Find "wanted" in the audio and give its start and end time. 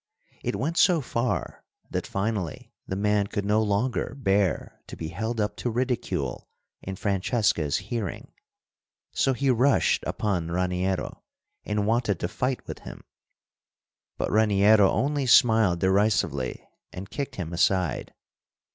11.85-12.19